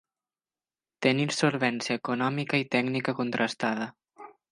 [1.05, 3.87] Tenir solvència econòmica i tècnica contrastada.